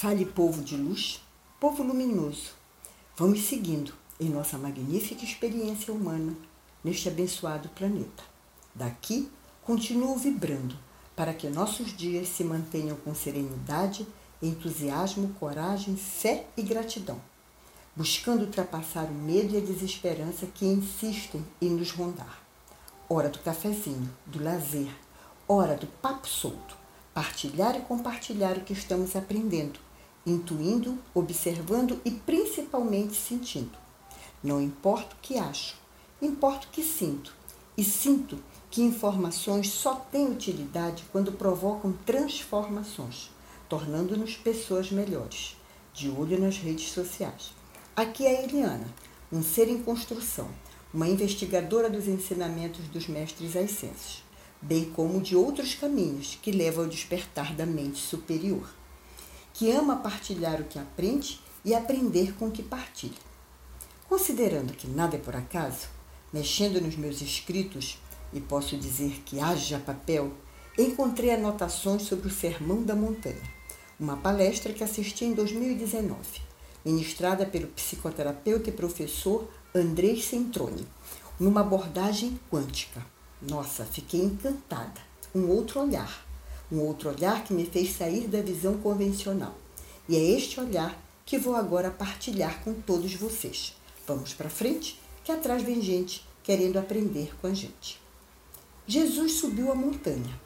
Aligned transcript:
Fale, 0.00 0.24
povo 0.24 0.62
de 0.62 0.76
luz, 0.76 1.20
povo 1.58 1.82
luminoso. 1.82 2.52
Vamos 3.16 3.46
seguindo 3.46 3.92
em 4.20 4.28
nossa 4.28 4.56
magnífica 4.56 5.24
experiência 5.24 5.92
humana 5.92 6.36
neste 6.84 7.08
abençoado 7.08 7.68
planeta. 7.70 8.22
Daqui, 8.72 9.28
continuo 9.64 10.14
vibrando 10.16 10.76
para 11.16 11.34
que 11.34 11.48
nossos 11.48 11.96
dias 11.96 12.28
se 12.28 12.44
mantenham 12.44 12.96
com 12.98 13.12
serenidade, 13.12 14.06
entusiasmo, 14.40 15.34
coragem, 15.40 15.96
fé 15.96 16.46
e 16.56 16.62
gratidão, 16.62 17.20
buscando 17.96 18.42
ultrapassar 18.42 19.06
o 19.06 19.12
medo 19.12 19.56
e 19.56 19.58
a 19.58 19.60
desesperança 19.60 20.46
que 20.46 20.64
insistem 20.64 21.44
em 21.60 21.70
nos 21.70 21.90
rondar. 21.90 22.40
Hora 23.08 23.28
do 23.28 23.40
cafezinho, 23.40 24.08
do 24.24 24.40
lazer, 24.40 24.94
hora 25.48 25.76
do 25.76 25.88
papo 25.88 26.28
solto 26.28 26.78
partilhar 27.18 27.74
e 27.74 27.80
compartilhar 27.80 28.56
o 28.56 28.60
que 28.60 28.72
estamos 28.72 29.16
aprendendo, 29.16 29.87
intuindo, 30.30 30.98
observando 31.14 32.00
e 32.04 32.10
principalmente 32.10 33.14
sentindo. 33.14 33.76
Não 34.42 34.60
importa 34.60 35.14
o 35.14 35.18
que 35.20 35.38
acho, 35.38 35.76
importa 36.20 36.66
o 36.66 36.70
que 36.70 36.82
sinto. 36.82 37.34
E 37.76 37.84
sinto 37.84 38.38
que 38.70 38.82
informações 38.82 39.70
só 39.70 39.94
têm 39.94 40.30
utilidade 40.30 41.04
quando 41.10 41.32
provocam 41.32 41.92
transformações, 42.04 43.30
tornando-nos 43.68 44.36
pessoas 44.36 44.90
melhores. 44.90 45.56
De 45.94 46.08
olho 46.08 46.40
nas 46.40 46.58
redes 46.58 46.92
sociais. 46.92 47.52
Aqui 47.96 48.24
é 48.24 48.38
a 48.38 48.42
Eliana, 48.44 48.86
um 49.32 49.42
ser 49.42 49.68
em 49.68 49.82
construção, 49.82 50.48
uma 50.94 51.08
investigadora 51.08 51.90
dos 51.90 52.06
ensinamentos 52.06 52.86
dos 52.88 53.08
mestres 53.08 53.56
ascensos 53.56 54.22
bem 54.60 54.84
como 54.90 55.20
de 55.20 55.36
outros 55.36 55.74
caminhos 55.74 56.38
que 56.42 56.50
levam 56.50 56.84
ao 56.84 56.90
despertar 56.90 57.54
da 57.54 57.64
mente 57.64 57.98
superior, 57.98 58.68
que 59.58 59.72
ama 59.72 59.96
partilhar 59.96 60.60
o 60.60 60.64
que 60.66 60.78
aprende 60.78 61.40
e 61.64 61.74
aprender 61.74 62.32
com 62.34 62.46
o 62.46 62.50
que 62.52 62.62
partilha. 62.62 63.18
Considerando 64.08 64.72
que 64.72 64.86
nada 64.86 65.16
é 65.16 65.18
por 65.18 65.34
acaso, 65.34 65.88
mexendo 66.32 66.80
nos 66.80 66.94
meus 66.94 67.20
escritos, 67.20 67.98
e 68.32 68.40
posso 68.40 68.76
dizer 68.76 69.20
que 69.24 69.40
haja 69.40 69.80
papel, 69.80 70.30
encontrei 70.78 71.32
anotações 71.32 72.02
sobre 72.02 72.28
o 72.28 72.32
Sermão 72.32 72.84
da 72.84 72.94
Montanha, 72.94 73.42
uma 73.98 74.16
palestra 74.16 74.72
que 74.72 74.84
assisti 74.84 75.24
em 75.24 75.34
2019, 75.34 76.16
ministrada 76.84 77.44
pelo 77.44 77.66
psicoterapeuta 77.66 78.70
e 78.70 78.72
professor 78.72 79.48
Andrei 79.74 80.22
Centrone, 80.22 80.86
numa 81.40 81.62
abordagem 81.62 82.38
quântica. 82.48 83.04
Nossa, 83.42 83.84
fiquei 83.84 84.20
encantada. 84.22 85.00
Um 85.34 85.48
outro 85.48 85.80
olhar. 85.80 86.27
Um 86.70 86.80
outro 86.80 87.10
olhar 87.10 87.44
que 87.44 87.54
me 87.54 87.64
fez 87.64 87.96
sair 87.96 88.28
da 88.28 88.42
visão 88.42 88.78
convencional. 88.78 89.56
E 90.08 90.16
é 90.16 90.20
este 90.20 90.60
olhar 90.60 91.00
que 91.24 91.38
vou 91.38 91.54
agora 91.54 91.90
partilhar 91.90 92.62
com 92.62 92.74
todos 92.74 93.14
vocês. 93.14 93.74
Vamos 94.06 94.32
para 94.32 94.48
frente, 94.48 94.98
que 95.22 95.32
atrás 95.32 95.62
vem 95.62 95.80
gente 95.82 96.26
querendo 96.42 96.78
aprender 96.78 97.34
com 97.40 97.46
a 97.46 97.54
gente. 97.54 98.00
Jesus 98.86 99.32
subiu 99.32 99.70
a 99.70 99.74
montanha. 99.74 100.40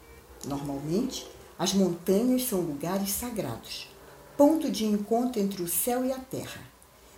Normalmente, 0.45 1.25
as 1.57 1.73
montanhas 1.73 2.43
são 2.43 2.59
lugares 2.59 3.11
sagrados, 3.11 3.87
ponto 4.35 4.69
de 4.69 4.85
encontro 4.85 5.41
entre 5.41 5.63
o 5.63 5.67
céu 5.67 6.03
e 6.03 6.11
a 6.11 6.19
terra. 6.19 6.61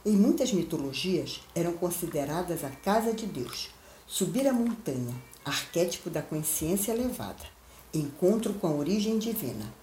Em 0.06 0.12
muitas 0.12 0.54
mitologias, 0.54 1.42
eram 1.56 1.74
consideradas 1.74 2.64
a 2.64 2.70
casa 2.70 3.12
de 3.12 3.26
Deus. 3.26 3.72
Subir 4.06 4.48
a 4.48 4.54
montanha 4.54 5.16
arquétipo 5.44 6.12
da 6.12 6.22
consciência 6.22 6.92
elevada, 6.92 7.55
encontro 7.98 8.54
com 8.54 8.68
a 8.68 8.72
origem 8.72 9.18
divina. 9.18 9.74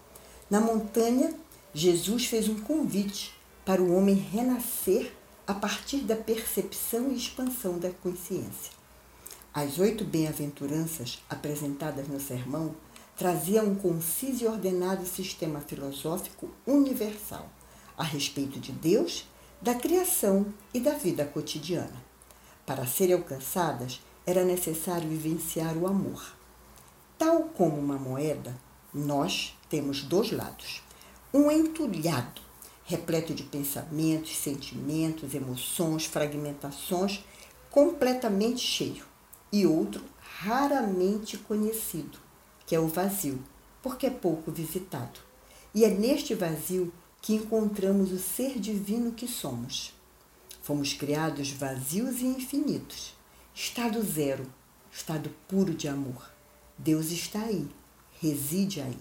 Na 0.51 0.61
montanha, 0.61 1.35
Jesus 1.75 2.27
fez 2.27 2.49
um 2.49 2.61
convite 2.61 3.35
para 3.65 3.83
o 3.83 3.95
homem 3.95 4.15
renascer 4.15 5.13
a 5.47 5.55
partir 5.55 5.99
da 5.99 6.17
percepção 6.17 7.11
e 7.11 7.17
expansão 7.17 7.79
da 7.79 7.91
consciência. 7.91 8.73
As 9.55 9.79
oito 9.79 10.05
bem-aventuranças 10.05 11.23
apresentadas 11.29 12.09
no 12.09 12.21
sermão 12.21 12.75
traziam 13.17 13.67
um 13.67 13.75
conciso 13.75 14.45
e 14.45 14.47
ordenado 14.47 15.07
sistema 15.07 15.61
filosófico 15.61 16.49
universal 16.67 17.49
a 17.97 18.03
respeito 18.03 18.59
de 18.59 18.73
Deus, 18.73 19.27
da 19.61 19.75
criação 19.75 20.47
e 20.73 20.81
da 20.81 20.95
vida 20.95 21.25
cotidiana. 21.25 22.03
Para 22.65 22.87
serem 22.87 23.15
alcançadas, 23.15 24.01
era 24.27 24.45
necessário 24.45 25.09
vivenciar 25.09 25.77
o 25.77 25.87
amor. 25.87 26.42
Tal 27.25 27.45
como 27.45 27.79
uma 27.79 27.97
moeda, 27.97 28.53
nós 28.93 29.57
temos 29.71 30.03
dois 30.03 30.33
lados. 30.33 30.83
Um 31.33 31.53
entulhado, 31.53 32.41
repleto 32.85 33.33
de 33.33 33.45
pensamentos, 33.45 34.37
sentimentos, 34.37 35.33
emoções, 35.33 36.05
fragmentações, 36.05 37.25
completamente 37.71 38.61
cheio. 38.63 39.05
E 39.53 39.65
outro 39.65 40.03
raramente 40.41 41.39
conhecido, 41.39 42.19
que 42.67 42.75
é 42.75 42.81
o 42.81 42.89
vazio, 42.89 43.41
porque 43.81 44.07
é 44.07 44.11
pouco 44.11 44.51
visitado. 44.51 45.21
E 45.73 45.85
é 45.85 45.91
neste 45.91 46.35
vazio 46.35 46.93
que 47.21 47.35
encontramos 47.35 48.11
o 48.11 48.19
ser 48.19 48.59
divino 48.59 49.13
que 49.13 49.29
somos. 49.29 49.95
Fomos 50.61 50.93
criados 50.93 51.53
vazios 51.53 52.21
e 52.21 52.25
infinitos 52.25 53.15
Estado 53.55 54.03
zero, 54.03 54.45
estado 54.91 55.31
puro 55.47 55.73
de 55.73 55.87
amor. 55.87 56.32
Deus 56.85 57.13
está 57.13 57.39
aí, 57.43 57.69
reside 58.21 58.81
aí. 58.81 58.99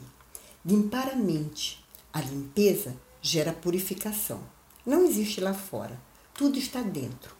Limpar 0.63 1.09
a 1.09 1.15
mente. 1.15 1.83
A 2.13 2.21
limpeza 2.21 2.95
gera 3.19 3.51
purificação. 3.51 4.39
Não 4.85 5.03
existe 5.03 5.41
lá 5.41 5.51
fora. 5.51 5.99
Tudo 6.31 6.59
está 6.59 6.83
dentro. 6.83 7.35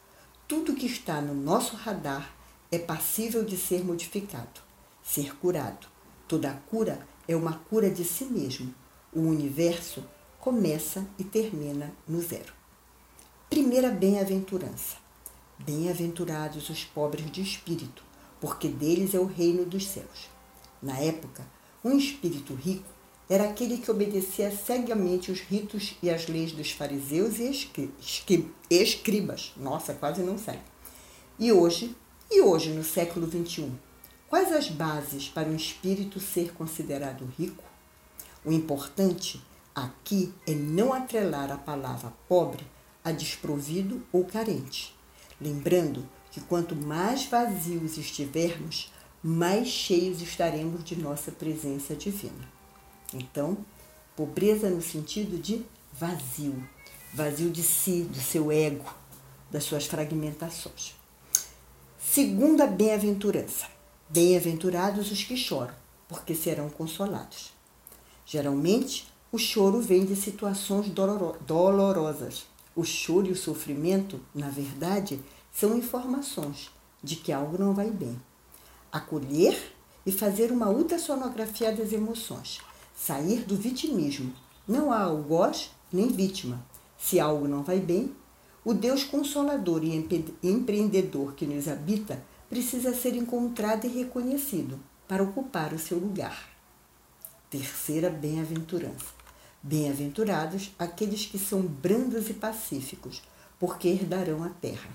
Tudo 0.47 0.73
que 0.73 0.87
está 0.87 1.21
no 1.21 1.35
nosso 1.35 1.75
radar 1.75 2.35
é 2.71 2.79
passível 2.79 3.45
de 3.45 3.55
ser 3.55 3.85
modificado, 3.85 4.61
ser 5.03 5.35
curado. 5.35 5.85
Toda 6.27 6.59
cura 6.71 7.07
é 7.27 7.35
uma 7.35 7.59
cura 7.69 7.91
de 7.91 8.03
si 8.03 8.25
mesmo. 8.25 8.73
O 9.13 9.19
universo 9.19 10.03
começa 10.39 11.05
e 11.19 11.23
termina 11.23 11.93
no 12.07 12.19
zero. 12.19 12.51
Primeira 13.47 13.91
bem-aventurança. 13.91 14.95
Bem-aventurados 15.59 16.67
os 16.67 16.83
pobres 16.83 17.29
de 17.29 17.43
espírito, 17.43 18.03
porque 18.39 18.67
deles 18.67 19.13
é 19.13 19.19
o 19.19 19.25
reino 19.27 19.65
dos 19.65 19.85
céus. 19.85 20.30
Na 20.81 20.97
época, 20.97 21.45
um 21.83 21.97
espírito 21.97 22.53
rico 22.53 22.89
era 23.29 23.45
aquele 23.45 23.77
que 23.77 23.89
obedecia 23.89 24.51
cegamente 24.51 25.31
os 25.31 25.39
ritos 25.39 25.95
e 26.01 26.09
as 26.09 26.27
leis 26.27 26.51
dos 26.51 26.71
fariseus 26.71 27.39
e 27.39 27.49
escri 27.49 28.51
escribas. 28.69 29.53
Nossa, 29.55 29.93
quase 29.93 30.21
não 30.21 30.37
sai. 30.37 30.59
E 31.39 31.51
hoje, 31.51 31.95
e 32.29 32.41
hoje 32.41 32.71
no 32.71 32.83
século 32.83 33.27
XXI, 33.27 33.71
quais 34.27 34.51
as 34.51 34.67
bases 34.67 35.29
para 35.29 35.47
um 35.47 35.55
espírito 35.55 36.19
ser 36.19 36.53
considerado 36.53 37.25
rico? 37.37 37.63
O 38.43 38.51
importante 38.51 39.41
aqui 39.73 40.33
é 40.45 40.53
não 40.53 40.91
atrelar 40.91 41.51
a 41.51 41.57
palavra 41.57 42.11
pobre 42.27 42.65
a 43.03 43.11
desprovido 43.11 44.05
ou 44.11 44.25
carente 44.25 44.93
lembrando 45.41 46.07
que 46.29 46.39
quanto 46.39 46.75
mais 46.75 47.25
vazios 47.25 47.97
estivermos, 47.97 48.93
mais 49.23 49.67
cheios 49.67 50.21
estaremos 50.21 50.83
de 50.83 50.95
nossa 50.95 51.31
presença 51.31 51.95
divina. 51.95 52.49
Então, 53.13 53.57
pobreza 54.15 54.69
no 54.69 54.81
sentido 54.81 55.37
de 55.37 55.63
vazio, 55.93 56.67
vazio 57.13 57.51
de 57.51 57.61
si, 57.61 58.03
do 58.03 58.19
seu 58.19 58.51
ego, 58.51 58.91
das 59.51 59.63
suas 59.63 59.85
fragmentações. 59.85 60.95
Segunda 61.99 62.65
bem-aventurança: 62.65 63.67
bem-aventurados 64.09 65.11
os 65.11 65.23
que 65.23 65.37
choram, 65.37 65.75
porque 66.07 66.33
serão 66.33 66.69
consolados. 66.69 67.53
Geralmente, 68.25 69.07
o 69.31 69.37
choro 69.37 69.81
vem 69.81 70.03
de 70.03 70.15
situações 70.15 70.89
dolorosas, 70.89 72.45
o 72.75 72.83
choro 72.83 73.27
e 73.27 73.31
o 73.31 73.35
sofrimento, 73.35 74.19
na 74.33 74.49
verdade, 74.49 75.19
são 75.53 75.77
informações 75.77 76.71
de 77.03 77.17
que 77.17 77.31
algo 77.31 77.57
não 77.57 77.73
vai 77.73 77.91
bem. 77.91 78.19
Acolher 78.91 79.73
e 80.05 80.11
fazer 80.11 80.51
uma 80.51 80.69
ultrassonografia 80.69 81.71
das 81.71 81.91
emoções. 81.93 82.59
Sair 82.95 83.45
do 83.45 83.55
vitimismo. 83.55 84.33
Não 84.67 84.91
há 84.91 85.01
algoz 85.01 85.71
nem 85.91 86.07
vítima. 86.07 86.63
Se 86.97 87.19
algo 87.19 87.47
não 87.47 87.63
vai 87.63 87.79
bem, 87.79 88.13
o 88.63 88.73
Deus 88.73 89.03
consolador 89.03 89.83
e 89.83 89.95
empreendedor 90.43 91.33
que 91.33 91.45
nos 91.45 91.67
habita 91.67 92.23
precisa 92.49 92.93
ser 92.93 93.15
encontrado 93.15 93.85
e 93.85 93.89
reconhecido 93.89 94.79
para 95.07 95.23
ocupar 95.23 95.73
o 95.73 95.79
seu 95.79 95.97
lugar. 95.97 96.49
Terceira 97.49 98.09
bem-aventurança 98.09 99.21
Bem-aventurados 99.63 100.71
aqueles 100.79 101.27
que 101.27 101.37
são 101.37 101.61
brandos 101.61 102.31
e 102.31 102.33
pacíficos, 102.33 103.21
porque 103.59 103.87
herdarão 103.87 104.43
a 104.43 104.49
terra. 104.49 104.89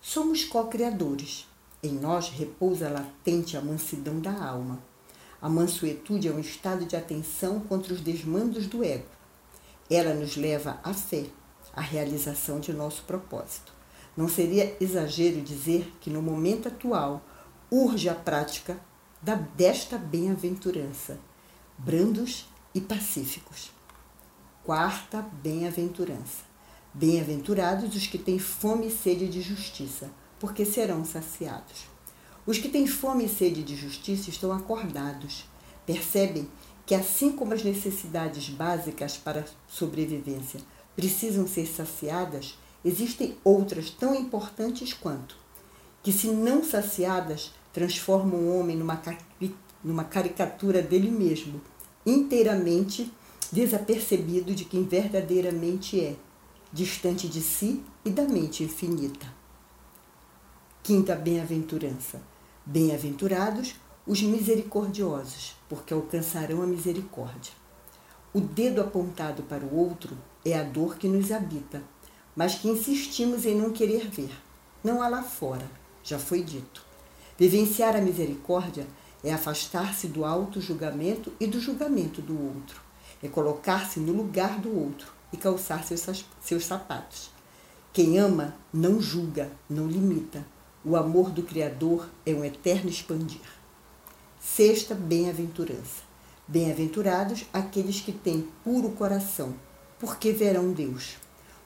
Somos 0.00 0.44
co-criadores. 0.44 1.46
Em 1.80 1.92
nós 1.92 2.28
repousa 2.28 2.88
latente 2.88 3.56
a 3.56 3.60
mansidão 3.60 4.18
da 4.18 4.32
alma. 4.32 4.82
A 5.40 5.48
mansuetude 5.48 6.26
é 6.26 6.32
um 6.32 6.40
estado 6.40 6.84
de 6.84 6.96
atenção 6.96 7.60
contra 7.60 7.94
os 7.94 8.00
desmandos 8.00 8.66
do 8.66 8.82
ego. 8.82 9.06
Ela 9.88 10.12
nos 10.12 10.36
leva 10.36 10.80
à 10.82 10.92
fé, 10.92 11.26
à 11.72 11.80
realização 11.80 12.58
de 12.58 12.72
nosso 12.72 13.04
propósito. 13.04 13.72
Não 14.16 14.28
seria 14.28 14.76
exagero 14.80 15.40
dizer 15.40 15.94
que 16.00 16.10
no 16.10 16.20
momento 16.20 16.66
atual 16.66 17.22
urge 17.70 18.08
a 18.08 18.14
prática 18.14 18.80
da, 19.22 19.36
desta 19.36 19.96
bem-aventurança, 19.96 21.20
brandos 21.78 22.48
e 22.74 22.80
pacíficos. 22.80 23.70
Quarta 24.64 25.22
bem-aventurança. 25.22 26.42
Bem-aventurados 26.92 27.94
os 27.94 28.08
que 28.08 28.18
têm 28.18 28.40
fome 28.40 28.88
e 28.88 28.90
sede 28.90 29.28
de 29.28 29.40
justiça, 29.40 30.10
porque 30.38 30.64
serão 30.64 31.04
saciados. 31.04 31.86
Os 32.46 32.58
que 32.58 32.68
têm 32.68 32.86
fome 32.86 33.26
e 33.26 33.28
sede 33.28 33.62
de 33.62 33.76
justiça 33.76 34.30
estão 34.30 34.52
acordados, 34.52 35.44
percebem 35.84 36.48
que, 36.86 36.94
assim 36.94 37.32
como 37.32 37.52
as 37.52 37.62
necessidades 37.62 38.48
básicas 38.48 39.16
para 39.16 39.40
a 39.40 39.44
sobrevivência 39.66 40.60
precisam 40.96 41.46
ser 41.46 41.66
saciadas, 41.66 42.58
existem 42.84 43.36
outras 43.44 43.90
tão 43.90 44.14
importantes 44.14 44.94
quanto, 44.94 45.36
que, 46.02 46.10
se 46.10 46.28
não 46.28 46.64
saciadas, 46.64 47.52
transformam 47.72 48.40
o 48.40 48.58
homem 48.58 48.76
numa, 48.76 49.00
numa 49.84 50.04
caricatura 50.04 50.80
dele 50.80 51.10
mesmo, 51.10 51.60
inteiramente 52.06 53.12
desapercebido 53.52 54.54
de 54.54 54.64
quem 54.64 54.84
verdadeiramente 54.84 56.00
é, 56.00 56.16
distante 56.72 57.28
de 57.28 57.40
si 57.40 57.82
e 58.04 58.10
da 58.10 58.24
mente 58.24 58.64
infinita. 58.64 59.37
Quinta 60.88 61.14
bem-aventurança. 61.14 62.18
Bem-aventurados 62.64 63.74
os 64.06 64.22
misericordiosos, 64.22 65.54
porque 65.68 65.92
alcançarão 65.92 66.62
a 66.62 66.66
misericórdia. 66.66 67.52
O 68.32 68.40
dedo 68.40 68.80
apontado 68.80 69.42
para 69.42 69.66
o 69.66 69.76
outro 69.76 70.16
é 70.42 70.58
a 70.58 70.62
dor 70.62 70.96
que 70.96 71.06
nos 71.06 71.30
habita, 71.30 71.82
mas 72.34 72.54
que 72.54 72.68
insistimos 72.68 73.44
em 73.44 73.54
não 73.54 73.70
querer 73.70 74.08
ver. 74.08 74.30
Não 74.82 75.02
há 75.02 75.08
lá 75.08 75.22
fora, 75.22 75.70
já 76.02 76.18
foi 76.18 76.42
dito. 76.42 76.82
Vivenciar 77.36 77.94
a 77.94 78.00
misericórdia 78.00 78.86
é 79.22 79.30
afastar-se 79.30 80.08
do 80.08 80.24
auto-julgamento 80.24 81.30
e 81.38 81.46
do 81.46 81.60
julgamento 81.60 82.22
do 82.22 82.32
outro. 82.32 82.80
É 83.22 83.28
colocar-se 83.28 84.00
no 84.00 84.14
lugar 84.14 84.58
do 84.58 84.74
outro 84.74 85.12
e 85.34 85.36
calçar 85.36 85.84
seus, 85.84 86.24
seus 86.40 86.64
sapatos. 86.64 87.30
Quem 87.92 88.18
ama 88.18 88.54
não 88.72 88.98
julga, 89.02 89.52
não 89.68 89.86
limita. 89.86 90.42
O 90.84 90.94
amor 90.94 91.30
do 91.30 91.42
Criador 91.42 92.08
é 92.24 92.32
um 92.32 92.44
eterno 92.44 92.88
expandir. 92.88 93.40
Sexta 94.40 94.94
bem-aventurança. 94.94 96.06
Bem-aventurados 96.46 97.44
aqueles 97.52 98.00
que 98.00 98.12
têm 98.12 98.46
puro 98.62 98.90
coração, 98.90 99.54
porque 99.98 100.30
verão 100.30 100.72
Deus. 100.72 101.16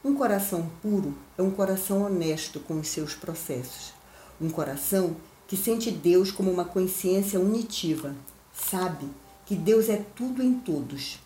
Um 0.02 0.14
coração 0.14 0.70
puro 0.80 1.14
é 1.36 1.42
um 1.42 1.50
coração 1.50 2.04
honesto 2.04 2.58
com 2.60 2.80
os 2.80 2.88
seus 2.88 3.14
processos. 3.14 3.92
Um 4.40 4.48
coração 4.48 5.14
que 5.46 5.58
sente 5.58 5.90
Deus 5.90 6.30
como 6.30 6.50
uma 6.50 6.64
consciência 6.64 7.38
unitiva, 7.38 8.16
sabe 8.50 9.06
que 9.44 9.54
Deus 9.54 9.90
é 9.90 10.02
tudo 10.16 10.42
em 10.42 10.54
todos. 10.54 11.18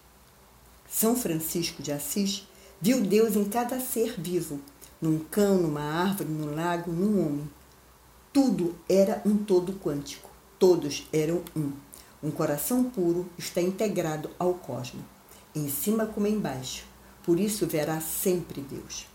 São 0.91 1.15
Francisco 1.15 1.85
de 1.85 1.93
Assis 1.93 2.49
viu 2.81 3.01
Deus 3.01 3.37
em 3.37 3.45
cada 3.45 3.79
ser 3.79 4.21
vivo, 4.21 4.61
num 5.01 5.21
cão, 5.21 5.59
numa 5.59 5.83
árvore, 5.83 6.29
num 6.29 6.53
lago, 6.53 6.91
num 6.91 7.25
homem. 7.25 7.56
Tudo 8.37 8.75
era 8.87 9.23
um 9.25 9.35
todo 9.35 9.81
quântico. 9.83 10.29
Todos 10.59 11.09
eram 11.11 11.41
um. 11.57 11.73
Um 12.23 12.31
coração 12.31 12.85
puro 12.85 13.27
está 13.39 13.63
integrado 13.63 14.29
ao 14.39 14.53
cosmos, 14.53 15.03
em 15.55 15.71
cima 15.71 16.05
como 16.05 16.27
embaixo. 16.27 16.85
Por 17.23 17.41
isso 17.41 17.67
verá 17.67 17.99
sempre 17.99 18.61
Deus. 18.61 19.07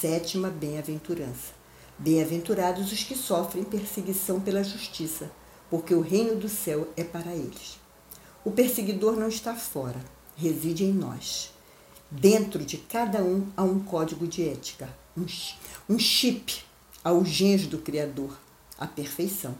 Sétima 0.00 0.48
bem-aventurança. 0.48 1.52
Bem-aventurados 1.98 2.90
os 2.90 3.02
que 3.02 3.14
sofrem 3.14 3.64
perseguição 3.64 4.40
pela 4.40 4.64
justiça, 4.64 5.30
porque 5.68 5.94
o 5.94 6.00
reino 6.00 6.36
do 6.36 6.48
céu 6.48 6.88
é 6.96 7.04
para 7.04 7.34
eles. 7.34 7.78
O 8.42 8.50
perseguidor 8.50 9.14
não 9.14 9.28
está 9.28 9.54
fora, 9.54 10.02
reside 10.34 10.84
em 10.84 10.92
nós. 10.94 11.52
Dentro 12.10 12.64
de 12.64 12.78
cada 12.78 13.22
um 13.22 13.46
há 13.54 13.62
um 13.62 13.80
código 13.80 14.26
de 14.26 14.48
ética, 14.48 14.88
um 15.86 15.98
chip 15.98 16.64
aos 17.04 17.28
genes 17.28 17.66
do 17.66 17.76
Criador, 17.76 18.38
a 18.80 18.86
perfeição. 18.86 19.54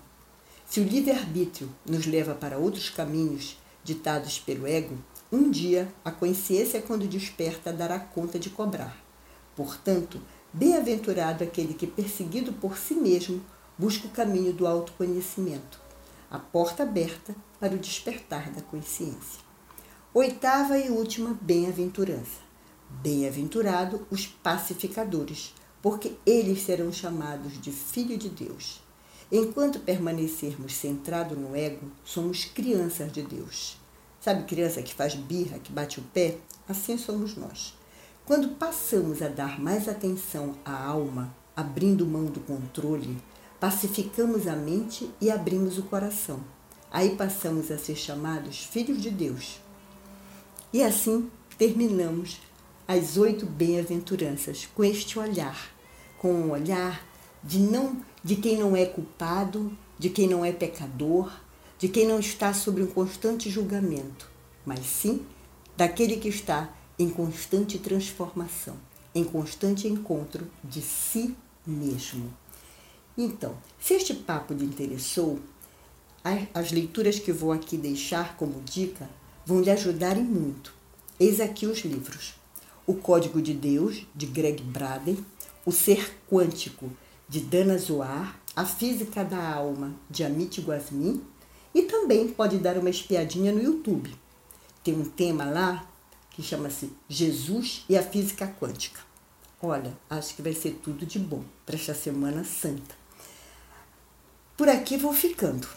Se 0.67 0.81
o 0.81 0.85
livre-arbítrio 0.85 1.69
nos 1.85 2.07
leva 2.07 2.35
para 2.35 2.59
outros 2.59 2.89
caminhos 2.89 3.59
ditados 3.85 4.39
pelo 4.39 4.67
ego, 4.67 4.97
um 5.31 5.51
dia 5.51 5.93
a 6.05 6.11
consciência, 6.11 6.83
quando 6.83 7.07
desperta, 7.07 7.73
dará 7.73 8.01
conta 8.01 8.39
de 8.39 8.51
cobrar. 8.51 8.97
Portanto, 9.55 10.21
bem-aventurado 10.53 11.45
aquele 11.45 11.75
que, 11.75 11.87
perseguido 11.87 12.53
por 12.55 12.79
si 12.79 12.95
mesmo, 12.95 13.41
busca 13.79 14.07
o 14.07 14.11
caminho 14.11 14.53
do 14.53 14.67
autoconhecimento, 14.67 15.81
a 16.31 16.39
porta 16.39 16.83
aberta 16.83 17.35
para 17.59 17.75
o 17.75 17.79
despertar 17.79 18.51
da 18.51 18.63
consciência. 18.63 19.41
Oitava 20.13 20.79
e 20.79 20.91
última 20.91 21.39
bem-aventurança. 21.41 22.41
Bem-aventurado 22.89 24.07
os 24.11 24.27
pacificadores, 24.27 25.55
porque 25.81 26.17
eles 26.27 26.63
serão 26.63 26.93
chamados 26.93 27.61
de 27.61 27.71
filho 27.71 28.19
de 28.19 28.29
Deus. 28.29 28.81
Enquanto 29.33 29.79
permanecermos 29.79 30.75
centrados 30.75 31.39
no 31.39 31.55
ego, 31.55 31.87
somos 32.05 32.45
crianças 32.45 33.13
de 33.13 33.23
Deus. 33.23 33.77
Sabe 34.21 34.43
criança 34.43 34.83
que 34.83 34.93
faz 34.93 35.15
birra, 35.15 35.61
que 35.61 35.71
bate 35.71 36.01
o 36.01 36.03
pé? 36.03 36.37
Assim 36.69 36.99
somos 36.99 37.37
nós. 37.37 37.79
Quando 38.27 38.57
passamos 38.57 39.23
a 39.23 39.29
dar 39.29 39.61
mais 39.61 39.89
atenção 39.89 40.57
à 40.65 40.85
alma, 40.85 41.35
abrindo 41.55 42.05
mão 42.05 42.25
do 42.27 42.41
controle, 42.41 43.19
pacificamos 43.61 44.49
a 44.49 44.57
mente 44.57 45.09
e 45.21 45.31
abrimos 45.31 45.79
o 45.79 45.85
coração. 45.85 46.41
Aí 46.91 47.15
passamos 47.15 47.71
a 47.71 47.79
ser 47.79 47.95
chamados 47.95 48.65
filhos 48.65 49.01
de 49.01 49.11
Deus. 49.11 49.61
E 50.73 50.83
assim 50.83 51.31
terminamos 51.57 52.41
as 52.87 53.17
oito 53.17 53.47
bem-aventuranças 53.47 54.69
com 54.75 54.83
este 54.83 55.19
olhar, 55.21 55.71
com 56.19 56.33
um 56.33 56.51
olhar 56.51 57.10
de 57.43 57.59
não 57.59 58.03
de 58.23 58.37
quem 58.37 58.59
não 58.59 58.77
é 58.77 58.85
culpado, 58.85 59.77
de 59.99 60.11
quem 60.11 60.29
não 60.29 60.45
é 60.45 60.53
pecador, 60.53 61.33
de 61.79 61.89
quem 61.89 62.07
não 62.07 62.19
está 62.21 62.53
sob 62.53 62.83
um 62.83 62.87
constante 62.87 63.49
julgamento, 63.49 64.31
mas 64.65 64.81
sim 64.81 65.25
daquele 65.77 66.17
que 66.17 66.29
está 66.29 66.71
em 66.99 67.09
constante 67.09 67.79
transformação, 67.79 68.77
em 69.15 69.25
constante 69.25 69.89
encontro 69.89 70.47
de 70.63 70.83
si 70.83 71.35
mesmo. 71.67 72.33
Então, 73.17 73.57
se 73.79 73.95
este 73.95 74.15
papo 74.15 74.53
lhe 74.53 74.65
interessou, 74.65 75.39
as 76.53 76.71
leituras 76.71 77.19
que 77.19 77.33
vou 77.33 77.53
aqui 77.53 77.79
deixar 77.79 78.37
como 78.37 78.61
dica 78.63 79.09
vão 79.47 79.63
lhe 79.63 79.71
ajudarem 79.71 80.23
muito. 80.23 80.75
Eis 81.19 81.41
aqui 81.41 81.67
os 81.67 81.81
livros: 81.81 82.35
O 82.87 82.95
Código 82.95 83.41
de 83.41 83.55
Deus, 83.55 84.07
de 84.15 84.27
Greg 84.27 84.63
Braden, 84.63 85.25
O 85.65 85.73
Ser 85.73 86.15
Quântico, 86.31 86.91
de 87.31 87.39
Dana 87.39 87.79
Zoar, 87.79 88.41
A 88.57 88.67
Física 88.67 89.23
da 89.23 89.55
Alma, 89.55 89.95
de 90.11 90.25
Amit 90.25 90.61
Guasmin, 90.61 91.25
e 91.73 91.83
também 91.83 92.27
pode 92.27 92.59
dar 92.59 92.77
uma 92.77 92.91
espiadinha 92.91 93.53
no 93.53 93.63
YouTube. 93.63 94.13
Tem 94.83 94.99
um 94.99 95.05
tema 95.05 95.45
lá 95.45 95.89
que 96.31 96.43
chama-se 96.43 96.93
Jesus 97.09 97.85
e 97.89 97.97
a 97.97 98.03
Física 98.03 98.53
Quântica. 98.61 99.01
Olha, 99.63 99.97
acho 100.11 100.35
que 100.35 100.43
vai 100.43 100.53
ser 100.53 100.81
tudo 100.83 101.07
de 101.07 101.21
bom 101.21 101.45
para 101.65 101.77
esta 101.77 101.95
Semana 101.95 102.43
Santa. 102.43 102.97
Por 104.57 104.69
aqui 104.69 104.97
vou 104.97 105.13
ficando. 105.13 105.69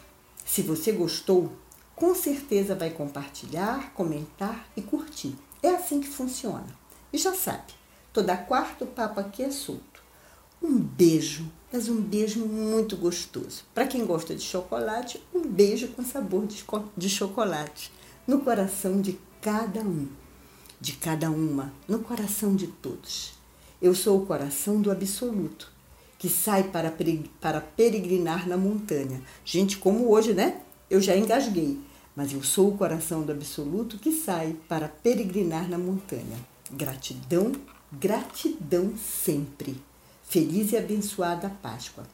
Se 0.43 0.63
você 0.63 0.91
gostou, 0.91 1.53
com 1.95 2.15
certeza 2.15 2.73
vai 2.73 2.89
compartilhar, 2.89 3.93
comentar 3.93 4.67
e 4.75 4.81
curtir. 4.81 5.35
É 5.61 5.69
assim 5.69 6.01
que 6.01 6.07
funciona. 6.07 6.65
E 7.11 7.17
já 7.19 7.35
sabe, 7.35 7.73
toda 8.11 8.35
quarta 8.35 8.85
o 8.85 8.87
papo 8.87 9.19
aqui 9.19 9.43
é 9.43 9.51
solto 9.51 10.02
um 10.63 10.79
beijo, 10.79 11.51
mas 11.71 11.89
um 11.89 11.99
beijo 12.01 12.39
muito 12.45 12.95
gostoso. 12.95 13.63
Para 13.73 13.85
quem 13.85 14.05
gosta 14.05 14.33
de 14.33 14.41
chocolate, 14.41 15.21
um 15.35 15.41
beijo 15.41 15.89
com 15.89 16.03
sabor 16.03 16.47
de 16.95 17.09
chocolate 17.09 17.91
no 18.25 18.39
coração 18.39 19.01
de 19.01 19.19
cada 19.41 19.81
um, 19.81 20.07
de 20.79 20.93
cada 20.93 21.29
uma, 21.29 21.73
no 21.87 21.99
coração 21.99 22.55
de 22.55 22.67
todos. 22.67 23.33
Eu 23.81 23.93
sou 23.93 24.21
o 24.21 24.25
coração 24.25 24.81
do 24.81 24.89
absoluto, 24.89 25.69
que 26.17 26.29
sai 26.29 26.63
para, 26.63 26.93
para 27.41 27.59
peregrinar 27.59 28.47
na 28.47 28.55
montanha. 28.55 29.21
Gente, 29.43 29.77
como 29.77 30.09
hoje, 30.09 30.33
né? 30.33 30.61
Eu 30.89 31.01
já 31.01 31.17
engasguei, 31.17 31.77
mas 32.15 32.31
eu 32.31 32.41
sou 32.41 32.69
o 32.69 32.77
coração 32.77 33.23
do 33.23 33.33
absoluto 33.33 33.97
que 33.97 34.13
sai 34.13 34.55
para 34.69 34.87
peregrinar 34.87 35.69
na 35.69 35.77
montanha. 35.77 36.37
Gratidão, 36.71 37.51
gratidão 37.91 38.93
sempre. 38.95 39.75
Feliz 40.23 40.71
e 40.71 40.77
abençoada 40.77 41.49
Páscoa. 41.61 42.05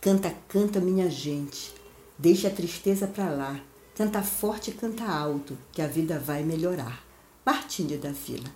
Canta, 0.00 0.34
canta, 0.48 0.80
minha 0.80 1.10
gente. 1.10 1.72
Deixa 2.18 2.48
a 2.48 2.50
tristeza 2.50 3.06
para 3.06 3.30
lá. 3.30 3.60
Canta 3.94 4.22
forte 4.22 4.70
e 4.70 4.74
canta 4.74 5.04
alto, 5.04 5.56
que 5.72 5.82
a 5.82 5.86
vida 5.86 6.18
vai 6.18 6.42
melhorar. 6.42 7.04
Martinho 7.44 7.98
da 7.98 8.10
Vila. 8.10 8.50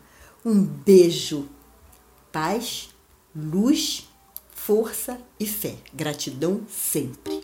Um 0.45 0.62
beijo, 0.62 1.49
paz, 2.33 2.90
luz, 3.35 4.09
força 4.50 5.21
e 5.38 5.47
fé. 5.47 5.76
Gratidão 5.92 6.62
sempre. 6.71 7.36